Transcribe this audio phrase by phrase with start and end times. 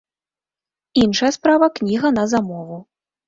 [1.01, 2.81] Іншая справа кніга на замову.